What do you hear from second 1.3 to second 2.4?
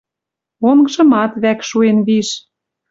вӓк шуэн виш.